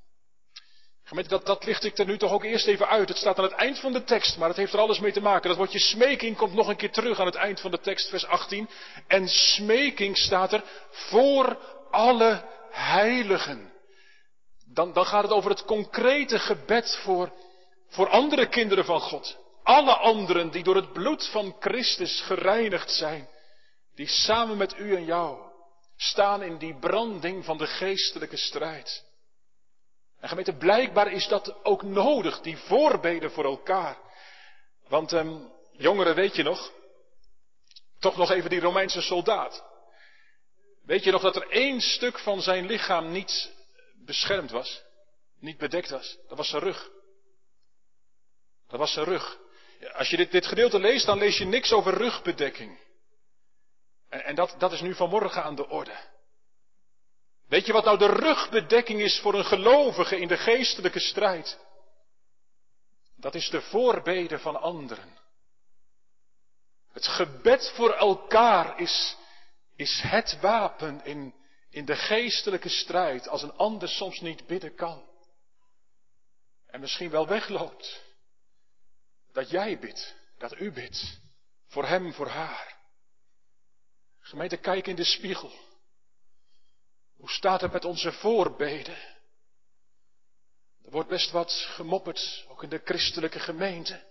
[1.03, 3.07] Gemeente, dat, dat licht ik er nu toch ook eerst even uit.
[3.09, 5.21] Het staat aan het eind van de tekst, maar het heeft er alles mee te
[5.21, 5.49] maken.
[5.49, 8.25] Dat woordje smeking komt nog een keer terug aan het eind van de tekst, vers
[8.25, 8.69] 18.
[9.07, 11.57] En smeking staat er voor
[11.91, 13.70] alle heiligen.
[14.73, 17.31] Dan, dan gaat het over het concrete gebed voor,
[17.87, 19.37] voor andere kinderen van God.
[19.63, 23.29] Alle anderen die door het bloed van Christus gereinigd zijn.
[23.95, 25.49] Die samen met u en jou
[25.97, 29.05] staan in die branding van de geestelijke strijd.
[30.19, 33.97] En gemeente, blijkbaar is dat ook nodig, die voorbeden voor elkaar.
[34.87, 36.71] Want um, jongeren, weet je nog?
[37.99, 39.63] Toch nog even die Romeinse soldaat.
[40.85, 43.51] Weet je nog dat er één stuk van zijn lichaam niet
[44.05, 44.83] beschermd was?
[45.39, 46.17] Niet bedekt was?
[46.27, 46.89] Dat was zijn rug.
[48.67, 49.39] Dat was zijn rug.
[49.93, 52.79] Als je dit, dit gedeelte leest, dan lees je niks over rugbedekking.
[54.09, 56.09] En, en dat, dat is nu vanmorgen aan de orde.
[57.47, 61.59] Weet je wat nou de rugbedekking is voor een gelovige in de geestelijke strijd?
[63.15, 65.19] Dat is de voorbeden van anderen.
[66.91, 69.17] Het gebed voor elkaar is,
[69.75, 71.33] is het wapen in,
[71.71, 75.09] in de geestelijke strijd als een ander soms niet bidden kan.
[76.65, 78.03] En misschien wel wegloopt.
[79.31, 81.19] Dat jij bidt, dat u bidt.
[81.67, 82.77] Voor hem, voor haar.
[84.19, 85.51] Gemeente, kijk in de spiegel.
[87.15, 88.97] Hoe staat het met onze voorbeden?
[90.83, 94.07] Er wordt best wat gemopperd, ook in de christelijke gemeente.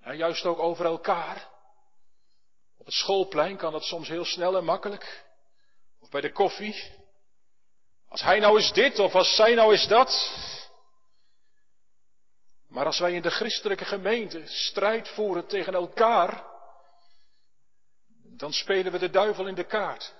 [0.00, 1.48] En juist ook over elkaar.
[2.76, 5.23] Op het schoolplein kan dat soms heel snel en makkelijk.
[6.14, 6.92] Bij de koffie.
[8.08, 10.32] Als hij nou is dit of als zij nou is dat.
[12.68, 16.44] Maar als wij in de christelijke gemeente strijd voeren tegen elkaar,
[18.36, 20.14] dan spelen we de duivel in de kaart.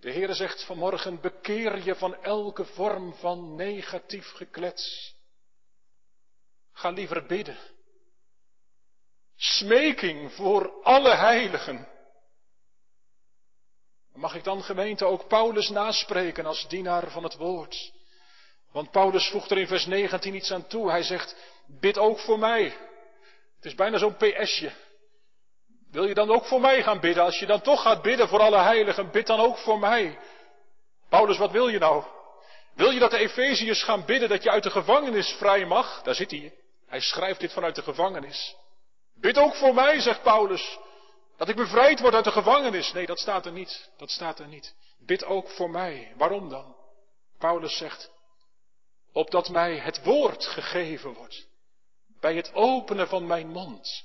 [0.00, 5.14] De Heer zegt vanmorgen, bekeer je van elke vorm van negatief geklets.
[6.72, 7.58] Ga liever bidden.
[9.36, 11.91] Smeking voor alle heiligen.
[14.14, 17.92] Mag ik dan gemeente ook Paulus naspreken als dienaar van het woord?
[18.72, 20.90] Want Paulus voegt er in vers 19 iets aan toe.
[20.90, 22.62] Hij zegt, bid ook voor mij.
[23.56, 24.72] Het is bijna zo'n PSje.
[25.90, 27.24] Wil je dan ook voor mij gaan bidden?
[27.24, 30.18] Als je dan toch gaat bidden voor alle heiligen, bid dan ook voor mij.
[31.08, 32.04] Paulus, wat wil je nou?
[32.74, 36.02] Wil je dat de Efeziërs gaan bidden dat je uit de gevangenis vrij mag?
[36.02, 36.54] Daar zit hij.
[36.86, 38.56] Hij schrijft dit vanuit de gevangenis.
[39.14, 40.78] Bid ook voor mij, zegt Paulus.
[41.36, 42.92] Dat ik bevrijd word uit de gevangenis.
[42.92, 43.90] Nee, dat staat er niet.
[43.96, 44.74] Dat staat er niet.
[44.98, 46.12] Bid ook voor mij.
[46.16, 46.76] Waarom dan?
[47.38, 48.10] Paulus zegt,
[49.12, 51.46] opdat mij het woord gegeven wordt.
[52.20, 54.04] Bij het openen van mijn mond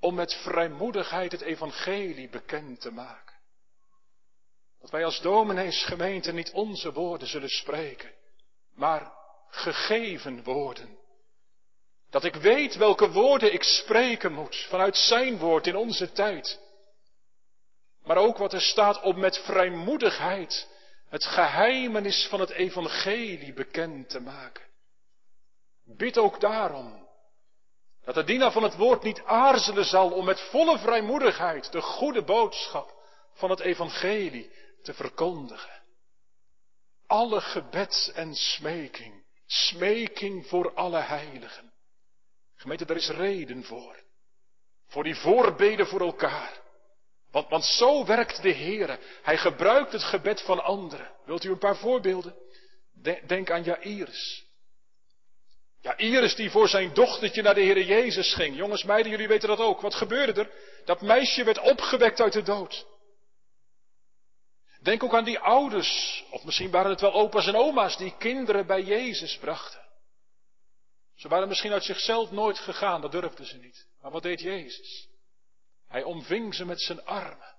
[0.00, 3.34] om met vrijmoedigheid het evangelie bekend te maken.
[4.80, 8.12] Dat wij als domineesgemeente niet onze woorden zullen spreken,
[8.74, 9.12] maar
[9.48, 10.98] gegeven woorden.
[12.14, 16.60] Dat ik weet welke woorden ik spreken moet vanuit zijn woord in onze tijd.
[18.02, 20.68] Maar ook wat er staat om met vrijmoedigheid
[21.08, 24.64] het geheimenis van het evangelie bekend te maken.
[25.84, 27.08] Bid ook daarom
[28.04, 32.22] dat de dienaar van het woord niet aarzelen zal om met volle vrijmoedigheid de goede
[32.22, 32.94] boodschap
[33.32, 35.82] van het evangelie te verkondigen.
[37.06, 41.73] Alle gebed en smeking, smeking voor alle heiligen.
[42.64, 44.02] Gemeente, daar is reden voor.
[44.86, 46.60] Voor die voorbeden voor elkaar.
[47.30, 48.98] Want, want zo werkt de Heer.
[49.22, 51.10] Hij gebruikt het gebed van anderen.
[51.24, 52.34] Wilt u een paar voorbeelden?
[53.26, 54.44] Denk aan Jairus.
[55.80, 58.56] Ja, Iris die voor zijn dochtertje naar de Heer Jezus ging.
[58.56, 59.80] Jongens, meiden, jullie weten dat ook.
[59.80, 60.50] Wat gebeurde er?
[60.84, 62.86] Dat meisje werd opgewekt uit de dood.
[64.82, 68.66] Denk ook aan die ouders, of misschien waren het wel opa's en oma's, die kinderen
[68.66, 69.83] bij Jezus brachten.
[71.14, 73.86] Ze waren misschien uit zichzelf nooit gegaan, dat durfden ze niet.
[74.00, 75.08] Maar wat deed Jezus?
[75.88, 77.54] Hij omving ze met zijn armen.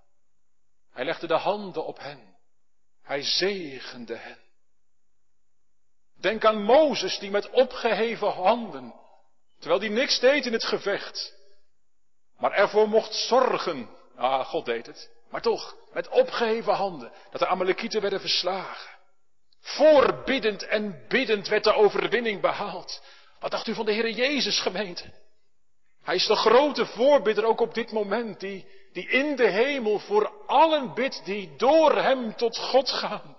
[0.91, 2.38] Hij legde de handen op hen.
[3.02, 4.39] Hij zegende hen.
[6.20, 8.94] Denk aan Mozes die met opgeheven handen,
[9.60, 11.36] terwijl die niks deed in het gevecht,
[12.38, 13.89] maar ervoor mocht zorgen.
[14.15, 15.12] Ah, God deed het.
[15.30, 18.98] Maar toch, met opgeheven handen, dat de Amalekieten werden verslagen.
[19.60, 23.02] Voorbiddend en biddend werd de overwinning behaald.
[23.45, 25.13] Wat dacht u van de Heer Jezus gemeente?
[26.03, 30.45] Hij is de grote voorbidder ook op dit moment, die, die in de hemel voor
[30.45, 33.38] allen bidt die door hem tot God gaan.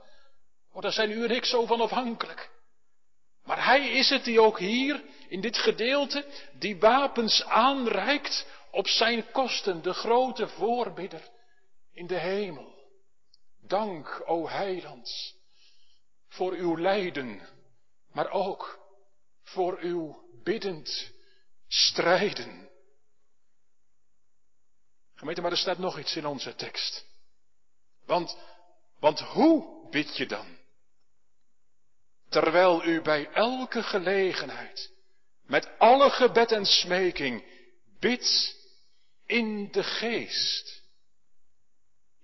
[0.73, 2.51] Oh, daar zijn u en ik zo van afhankelijk.
[3.45, 6.27] Maar hij is het die ook hier, in dit gedeelte,
[6.59, 11.29] die wapens aanreikt op zijn kosten, de grote voorbidder
[11.93, 12.75] in de hemel.
[13.61, 15.35] Dank, o heilands,
[16.29, 17.41] voor uw lijden,
[18.13, 18.85] maar ook
[19.47, 21.13] voor uw biddend
[21.69, 22.69] strijden.
[25.15, 27.07] Gemeente, maar er staat nog iets in onze tekst.
[28.05, 28.37] Want,
[28.99, 30.59] want hoe bid je dan?
[32.29, 34.91] Terwijl u bij elke gelegenheid,
[35.43, 37.45] met alle gebed en smeking,
[37.99, 38.57] bidt
[39.27, 40.83] in de geest.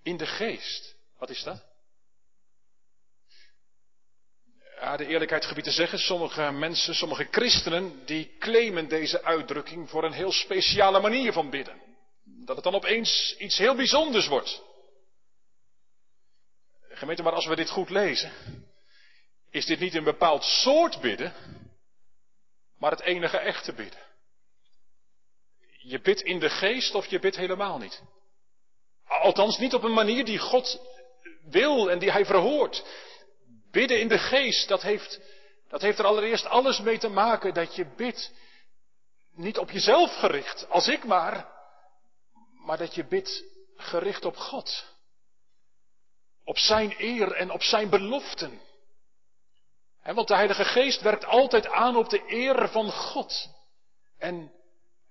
[0.03, 0.95] In de geest.
[1.19, 1.72] Wat is dat?
[4.83, 10.05] Ja, de eerlijkheid gebied te zeggen, sommige mensen, sommige christenen, die claimen deze uitdrukking voor
[10.05, 11.81] een heel speciale manier van bidden.
[12.25, 14.63] Dat het dan opeens iets heel bijzonders wordt.
[16.89, 18.33] Gemeente, maar als we dit goed lezen,
[19.51, 21.35] is dit niet een bepaald soort bidden,
[22.79, 24.03] maar het enige echte bidden.
[25.79, 28.03] Je bidt in de geest of je bidt helemaal niet.
[29.05, 30.81] Althans niet op een manier die God
[31.51, 32.85] wil en die Hij verhoort.
[33.73, 35.21] Bidden in de geest, dat heeft,
[35.69, 38.33] dat heeft er allereerst alles mee te maken dat je bidt
[39.35, 41.53] niet op jezelf gericht, als ik maar,
[42.65, 43.45] maar dat je bidt
[43.77, 44.91] gericht op God.
[46.45, 48.61] Op Zijn eer en op Zijn beloften.
[50.03, 53.49] want de Heilige Geest werkt altijd aan op de eer van God.
[54.19, 54.53] En,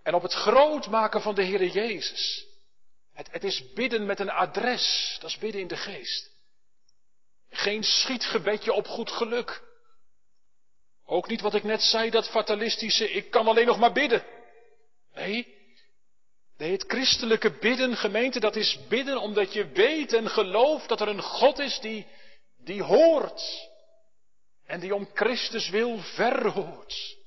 [0.04, 2.46] en op het groot maken van de Heer Jezus.
[3.14, 6.31] Het, het is bidden met een adres, dat is bidden in de geest.
[7.52, 9.62] Geen schietgebedje op goed geluk.
[11.06, 14.26] Ook niet wat ik net zei, dat fatalistische, ik kan alleen nog maar bidden.
[15.14, 15.58] Nee,
[16.58, 21.08] nee, het christelijke bidden, gemeente, dat is bidden omdat je weet en gelooft dat er
[21.08, 22.08] een God is die,
[22.58, 23.70] die hoort.
[24.66, 27.18] En die om Christus wil verhoort.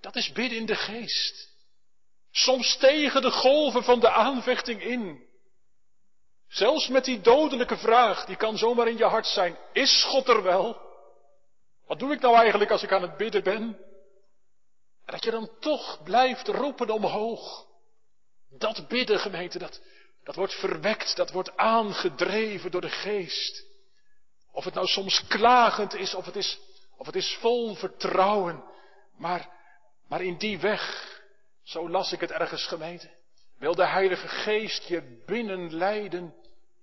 [0.00, 1.54] Dat is bidden in de geest.
[2.30, 5.25] Soms tegen de golven van de aanvechting in.
[6.48, 9.56] Zelfs met die dodelijke vraag, die kan zomaar in je hart zijn.
[9.72, 10.84] Is God er wel?
[11.86, 13.62] Wat doe ik nou eigenlijk als ik aan het bidden ben?
[15.04, 17.66] En dat je dan toch blijft roepen omhoog.
[18.50, 19.80] Dat bidden, gemeente, dat,
[20.24, 23.64] dat wordt verwekt, dat wordt aangedreven door de geest.
[24.52, 26.58] Of het nou soms klagend is, of het is,
[26.96, 28.64] of het is vol vertrouwen.
[29.16, 29.50] Maar,
[30.08, 31.14] maar in die weg,
[31.62, 33.10] zo las ik het ergens gemeente,
[33.58, 36.34] wil de Heilige Geest je binnenleiden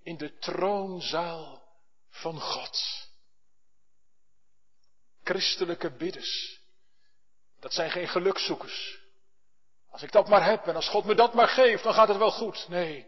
[0.03, 1.63] in de troonzaal
[2.09, 2.81] van God.
[5.23, 6.61] Christelijke bidders,
[7.59, 9.01] dat zijn geen gelukzoekers.
[9.89, 12.17] Als ik dat maar heb en als God me dat maar geeft, dan gaat het
[12.17, 12.65] wel goed.
[12.69, 13.07] Nee,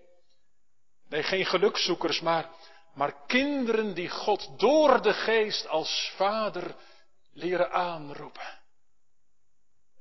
[1.10, 2.50] nee, geen gelukzoekers, maar,
[2.94, 6.76] maar kinderen die God door de geest als vader
[7.34, 8.60] leren aanroepen.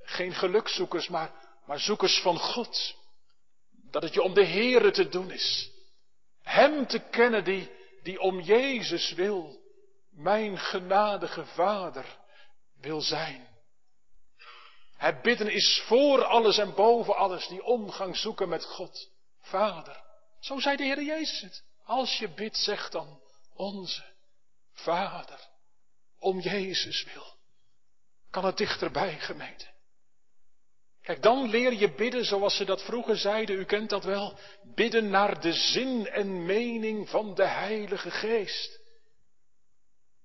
[0.03, 1.33] Geen gelukzoekers, maar,
[1.66, 2.96] maar zoekers van God.
[3.94, 5.70] Dat het je om de Heere te doen is.
[6.42, 7.70] Hem te kennen die,
[8.02, 9.61] die om Jezus wil,
[10.11, 12.18] mijn genadige Vader
[12.80, 13.48] wil zijn.
[14.96, 20.02] Het bidden is voor alles en boven alles die omgang zoeken met God, Vader.
[20.40, 21.64] Zo zei de Heer Jezus het.
[21.85, 23.20] Als je bidt, zeg dan
[23.52, 24.04] onze
[24.72, 25.40] Vader.
[26.18, 27.37] Om Jezus wil.
[28.30, 29.73] Kan het dichterbij, gemeente.
[31.04, 34.38] Kijk, dan leer je bidden zoals ze dat vroeger zeiden, u kent dat wel.
[34.74, 38.81] Bidden naar de zin en mening van de Heilige Geest.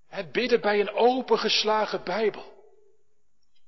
[0.07, 2.57] Het bidden bij een opengeslagen Bijbel.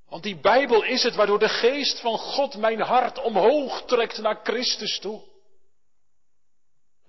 [0.09, 4.39] Want die Bijbel is het waardoor de Geest van God mijn hart omhoog trekt naar
[4.43, 5.23] Christus toe.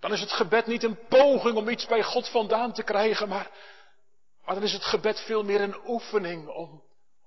[0.01, 3.51] Dan is het gebed niet een poging om iets bij God vandaan te krijgen, maar,
[4.45, 6.83] maar dan is het gebed veel meer een oefening om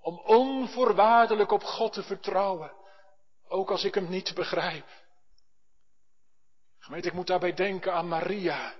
[0.06, 2.72] om onvoorwaardelijk op God te vertrouwen,
[3.48, 4.86] ook als ik hem niet begrijp.
[6.80, 8.76] Gemeente, ik moet daarbij denken aan Maria.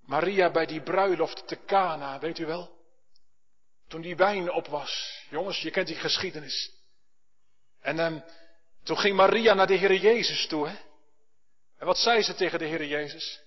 [0.00, 2.70] Maria bij die bruiloft te Cana, weet u wel?
[3.86, 5.24] Toen die wijn op was.
[5.30, 6.72] Jongens, je kent die geschiedenis.
[7.80, 8.24] En um,
[8.82, 10.76] toen ging Maria naar de Heer Jezus toe, hè?
[11.78, 13.42] En wat zei ze tegen de Heer Jezus?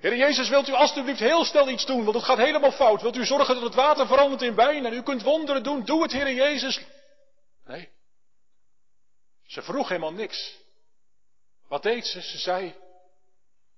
[0.00, 3.02] Heer Jezus, wilt u alstublieft heel snel iets doen, want het gaat helemaal fout.
[3.02, 5.84] Wilt u zorgen dat het water verandert in wijn en u kunt wonderen doen?
[5.84, 6.80] Doe het, Heer Jezus.
[7.64, 7.88] Nee.
[9.46, 10.58] Ze vroeg helemaal niks.
[11.68, 12.22] Wat deed ze?
[12.22, 12.74] Ze zei,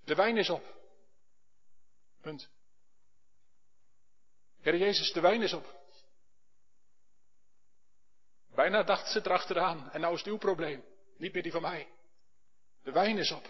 [0.04, 0.64] de wijn is op.
[2.20, 2.48] Punt.
[4.60, 5.80] Heer Jezus, de wijn is op.
[8.54, 9.90] Bijna dacht ze erachteraan.
[9.90, 10.84] En nou is het uw probleem.
[11.16, 11.88] Niet meer die van mij.
[12.82, 13.48] De wijn is op.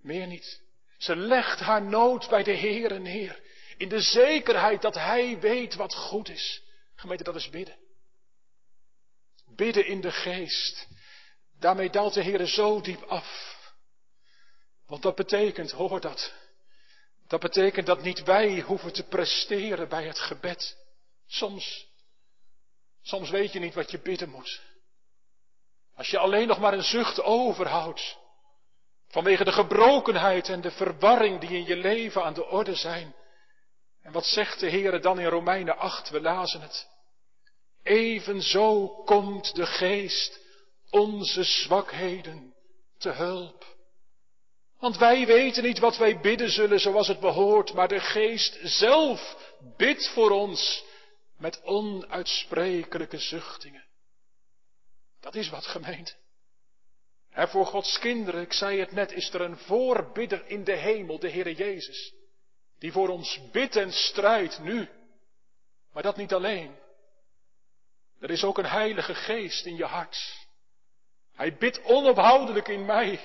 [0.00, 0.67] Meer niet.
[0.98, 3.40] Ze legt haar nood bij de Heere neer.
[3.76, 6.62] In de zekerheid dat Hij weet wat goed is.
[6.94, 7.76] Gemeente, dat is bidden.
[9.56, 10.88] Bidden in de geest.
[11.58, 13.56] Daarmee daalt de Heere zo diep af.
[14.86, 16.32] Want dat betekent, hoor dat.
[17.26, 20.76] Dat betekent dat niet wij hoeven te presteren bij het gebed.
[21.26, 21.88] Soms
[23.08, 24.60] Soms weet je niet wat je bidden moet.
[25.94, 28.16] Als je alleen nog maar een zucht overhoudt.
[29.08, 33.14] Vanwege de gebrokenheid en de verwarring die in je leven aan de orde zijn.
[34.02, 36.10] En wat zegt de Heere dan in Romeinen 8?
[36.10, 36.88] We lazen het.
[37.82, 40.40] Evenzo komt de geest
[40.90, 42.54] onze zwakheden
[42.98, 43.76] te hulp.
[44.78, 49.36] Want wij weten niet wat wij bidden zullen zoals het behoort, maar de geest zelf
[49.76, 50.84] bidt voor ons
[51.38, 53.84] met onuitsprekelijke zuchtingen.
[55.20, 56.14] Dat is wat gemeente.
[57.38, 61.18] En voor Gods kinderen, ik zei het net, is er een voorbidder in de hemel,
[61.18, 62.14] de Heere Jezus.
[62.78, 64.88] Die voor ons bidt en strijdt nu.
[65.92, 66.78] Maar dat niet alleen.
[68.20, 70.46] Er is ook een heilige geest in je hart.
[71.32, 73.20] Hij bidt onophoudelijk in mij.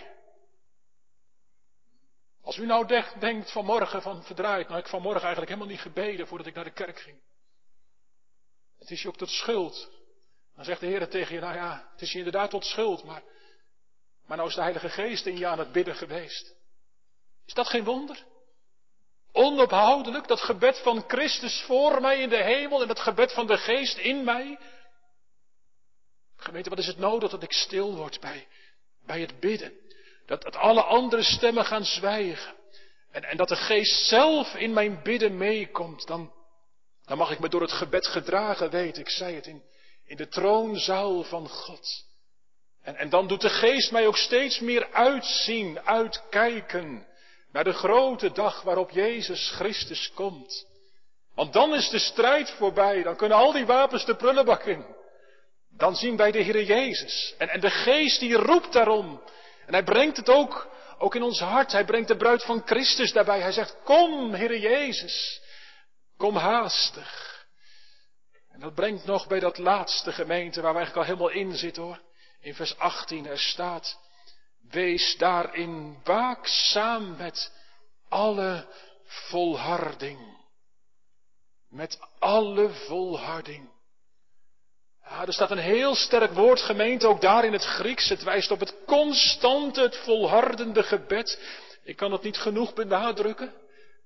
[2.42, 6.48] Als u nou denkt vanmorgen van verdraaid, nou ik vanmorgen eigenlijk helemaal niet gebeden voordat
[6.48, 7.20] ik naar de kerk ging.
[8.80, 9.92] Het is je ook tot schuld.
[10.56, 13.24] Dan zegt de Heer tegen je, nou ja, het is je inderdaad tot schuld, maar,
[14.28, 16.56] maar nou is de Heilige Geest in je aan het bidden geweest.
[17.46, 18.24] Is dat geen wonder?
[19.32, 23.58] Onophoudelijk, dat gebed van Christus voor mij in de hemel en dat gebed van de
[23.58, 24.60] Geest in mij.
[26.36, 28.48] Gemeente, wat is het nodig dat ik stil word bij,
[29.06, 29.74] bij het bidden?
[30.26, 32.56] Dat, dat alle andere stemmen gaan zwijgen.
[33.12, 36.08] En, en dat de Geest zelf in mijn bidden meekomt.
[36.08, 36.34] Dan,
[37.06, 39.64] dan mag ik me door het gebed gedragen weten, ik zei het, in,
[40.06, 42.06] in de troonzaal van God.
[42.84, 47.08] En, en dan doet de geest mij ook steeds meer uitzien, uitkijken
[47.52, 50.66] naar de grote dag waarop Jezus Christus komt.
[51.36, 54.86] Want dan is de strijd voorbij, dan kunnen al die wapens de prullenbak in.
[55.78, 57.36] Dan zien wij de Heer Jezus.
[57.38, 59.22] En, en de geest die roept daarom.
[59.66, 60.68] En hij brengt het ook,
[60.98, 61.72] ook in ons hart.
[61.72, 63.40] Hij brengt de bruid van Christus daarbij.
[63.40, 65.42] Hij zegt, kom Heer Jezus.
[66.18, 67.32] Kom haastig.
[68.52, 71.84] En dat brengt nog bij dat laatste gemeente waar we eigenlijk al helemaal in zitten
[71.84, 72.00] hoor.
[72.44, 74.00] In vers 18 er staat,
[74.70, 77.52] wees daarin waakzaam met
[78.10, 78.68] alle
[79.06, 80.20] volharding.
[81.70, 83.70] Met alle volharding.
[85.04, 88.10] Ja, er staat een heel sterk woord gemeente, ook daar in het Grieks.
[88.10, 91.40] Het wijst op het constante, het volhardende gebed.
[91.84, 93.54] Ik kan het niet genoeg benadrukken.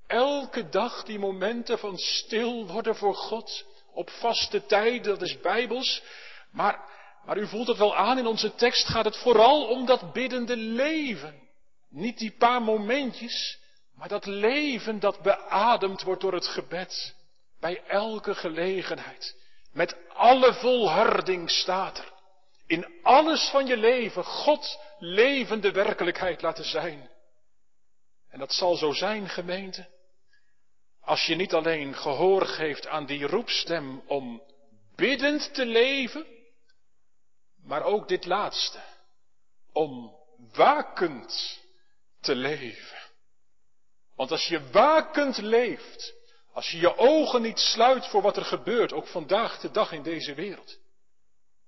[0.08, 3.66] Elke dag die momenten van stil worden voor God.
[3.94, 6.04] Op vaste tijden, dat is bijbels.
[6.52, 6.97] Maar,
[7.28, 10.58] maar u voelt het wel aan, in onze tekst gaat het vooral om dat biddende
[10.58, 11.50] leven.
[11.90, 13.60] Niet die paar momentjes,
[13.96, 17.16] maar dat leven dat beademd wordt door het gebed.
[17.60, 19.36] Bij elke gelegenheid.
[19.74, 22.14] Met alle volharding staat er.
[22.68, 27.10] In alles van je leven God levende werkelijkheid laten zijn.
[28.30, 29.88] En dat zal zo zijn, gemeente.
[31.02, 34.42] Als je niet alleen gehoor geeft aan die roepstem om
[34.96, 36.37] biddend te leven,
[37.68, 38.80] maar ook dit laatste,
[39.72, 40.16] om
[40.54, 41.60] wakend
[42.22, 42.98] te leven.
[44.16, 46.14] Want als je wakend leeft,
[46.54, 50.04] als je je ogen niet sluit voor wat er gebeurt, ook vandaag de dag in
[50.04, 50.78] deze wereld,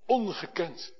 [0.05, 0.93] ongekend.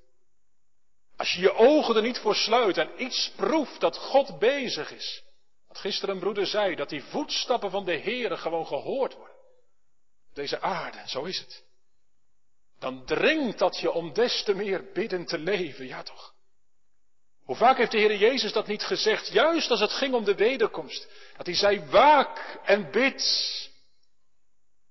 [1.16, 5.22] Als je je ogen er niet voor sluit en iets proeft dat God bezig is,
[5.68, 9.36] wat gisteren een broeder zei, dat die voetstappen van de Heeren gewoon gehoord worden.
[10.32, 11.68] Deze aarde, zo is het.
[12.80, 16.34] Dan dringt dat je om des te meer bidden te leven, ja toch?
[17.44, 20.34] Hoe vaak heeft de Heer Jezus dat niet gezegd, juist als het ging om de
[20.34, 21.08] wederkomst?
[21.36, 23.22] Dat hij zei, waak en bid.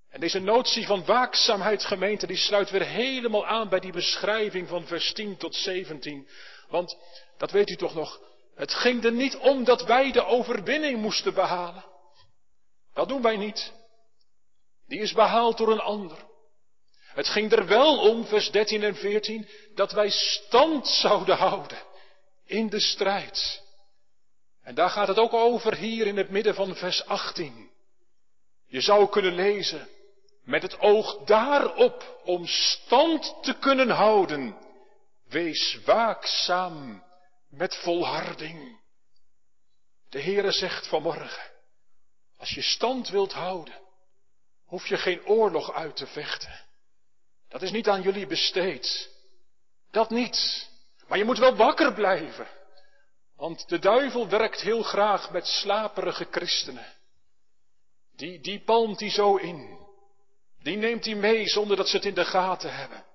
[0.09, 4.87] En deze notie van waakzaamheid, gemeente, die sluit weer helemaal aan bij die beschrijving van
[4.87, 6.29] vers 10 tot 17.
[6.67, 6.97] Want,
[7.37, 8.21] dat weet u toch nog,
[8.55, 11.85] het ging er niet om dat wij de overwinning moesten behalen.
[12.93, 13.73] Dat doen wij niet.
[14.87, 16.28] Die is behaald door een ander.
[17.19, 21.77] Het ging er wel om, vers 13 en 14, dat wij stand zouden houden
[22.45, 23.63] in de strijd.
[24.61, 27.71] En daar gaat het ook over hier in het midden van vers 18.
[28.67, 29.89] Je zou kunnen lezen,
[30.43, 34.57] met het oog daarop om stand te kunnen houden,
[35.27, 37.03] wees waakzaam
[37.49, 38.81] met volharding.
[40.09, 41.51] De Heere zegt vanmorgen,
[42.37, 43.79] als je stand wilt houden,
[44.65, 46.67] hoef je geen oorlog uit te vechten.
[47.49, 49.09] Dat is niet aan jullie besteed.
[49.91, 50.69] Dat niet.
[51.07, 52.47] Maar je moet wel wakker blijven.
[53.35, 56.85] Want de duivel werkt heel graag met slaperige christenen.
[58.15, 59.87] Die, die palmt hij zo in.
[60.61, 63.05] Die neemt hij mee zonder dat ze het in de gaten hebben.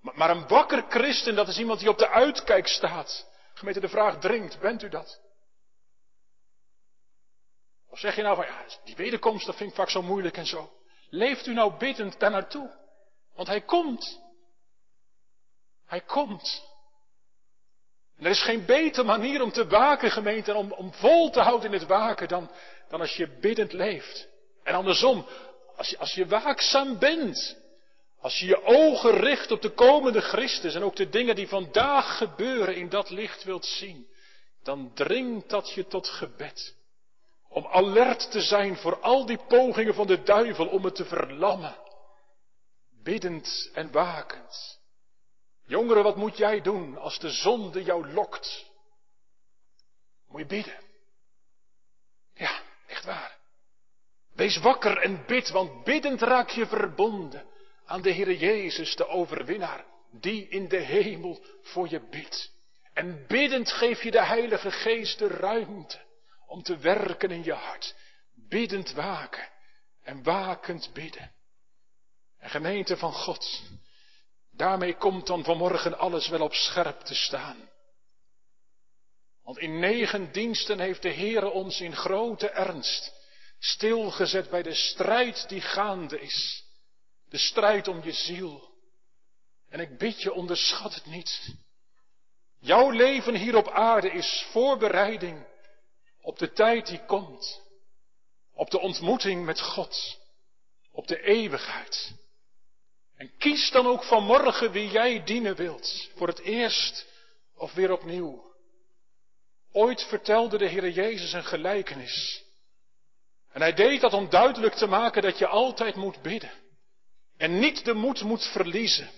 [0.00, 3.28] Maar, maar een wakker christen, dat is iemand die op de uitkijk staat.
[3.54, 5.20] Gemeente, de vraag dringt, bent u dat?
[7.88, 10.46] Of zeg je nou van, ja, die wederkomst, dat vind ik vaak zo moeilijk en
[10.46, 10.72] zo.
[11.08, 12.79] Leeft u nou biddend daar naartoe?
[13.40, 14.20] Want hij komt.
[15.86, 16.62] Hij komt.
[18.16, 21.72] En er is geen betere manier om te waken, gemeente, om, om vol te houden
[21.72, 22.50] in het waken dan,
[22.88, 24.28] dan als je biddend leeft.
[24.62, 25.26] En andersom,
[25.76, 27.56] als je, als je waakzaam bent,
[28.18, 32.16] als je je ogen richt op de komende Christus en ook de dingen die vandaag
[32.16, 34.06] gebeuren in dat licht wilt zien,
[34.62, 36.74] dan dringt dat je tot gebed.
[37.48, 41.88] Om alert te zijn voor al die pogingen van de duivel om het te verlammen.
[43.10, 44.80] Biddend en wakend.
[45.66, 48.66] Jongeren, wat moet jij doen als de zonde jou lokt?
[50.28, 50.80] Moet je bidden.
[52.34, 53.38] Ja, echt waar.
[54.32, 57.46] Wees wakker en bid, want biddend raak je verbonden
[57.84, 62.52] aan de Heer Jezus, de overwinnaar, die in de hemel voor je bidt.
[62.92, 66.00] En biddend geef je de Heilige Geest de ruimte
[66.46, 67.94] om te werken in je hart.
[68.48, 69.48] Biddend waken
[70.02, 71.38] en wakend bidden.
[72.40, 73.62] En gemeente van God,
[74.50, 77.68] daarmee komt dan vanmorgen alles wel op scherp te staan.
[79.42, 83.18] Want in negen diensten heeft de Heere ons in grote ernst
[83.58, 86.64] stilgezet bij de strijd die gaande is.
[87.28, 88.68] De strijd om je ziel.
[89.68, 91.54] En ik bid je, onderschat het niet.
[92.58, 95.46] Jouw leven hier op aarde is voorbereiding
[96.22, 97.62] op de tijd die komt.
[98.52, 100.18] Op de ontmoeting met God.
[100.92, 102.14] Op de eeuwigheid.
[103.20, 106.08] En kies dan ook vanmorgen wie jij dienen wilt.
[106.14, 107.06] Voor het eerst
[107.54, 108.54] of weer opnieuw.
[109.72, 112.44] Ooit vertelde de Heer Jezus een gelijkenis.
[113.52, 116.50] En hij deed dat om duidelijk te maken dat je altijd moet bidden.
[117.36, 119.10] En niet de moed moet verliezen.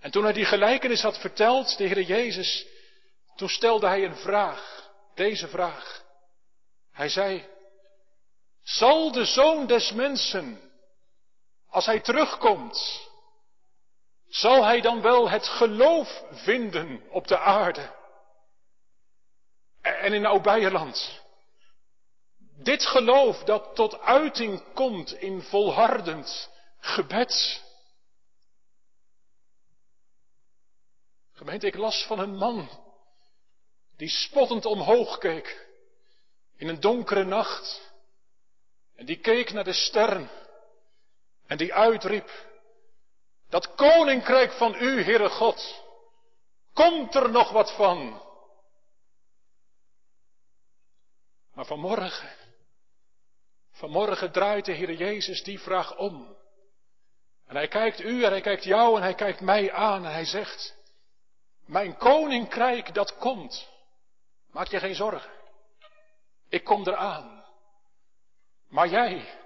[0.00, 2.66] En toen hij die gelijkenis had verteld, de Heer Jezus,
[3.36, 4.90] toen stelde hij een vraag.
[5.14, 6.04] Deze vraag.
[6.92, 7.46] Hij zei,
[8.62, 10.71] zal de zoon des mensen,
[11.72, 13.08] als hij terugkomt,
[14.28, 17.94] zal hij dan wel het geloof vinden op de aarde
[19.80, 21.20] en in Oud-Beierland?
[22.56, 27.62] Dit geloof dat tot uiting komt in volhardend gebed.
[31.32, 32.68] Gemeente, ik las van een man
[33.96, 35.68] die spottend omhoog keek
[36.56, 37.90] in een donkere nacht.
[38.96, 40.30] En die keek naar de sterren
[41.46, 42.30] en die uitriep,
[43.48, 45.84] dat koninkrijk van u, Heere God,
[46.72, 48.22] komt er nog wat van?
[51.54, 52.36] Maar vanmorgen,
[53.70, 56.36] vanmorgen draait de Heer Jezus die vraag om.
[57.46, 60.24] En hij kijkt u en hij kijkt jou en hij kijkt mij aan en hij
[60.24, 60.76] zegt,
[61.64, 63.68] mijn koninkrijk dat komt.
[64.50, 65.30] Maak je geen zorgen.
[66.48, 67.44] Ik kom eraan.
[68.68, 69.41] Maar jij,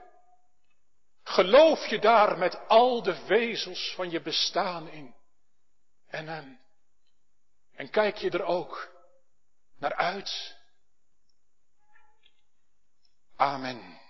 [1.29, 5.14] geloof je daar met al de vezels van je bestaan in?
[6.07, 6.61] En, en,
[7.72, 8.91] en kijk je er ook
[9.79, 10.57] naar uit?
[13.37, 14.01] Amen.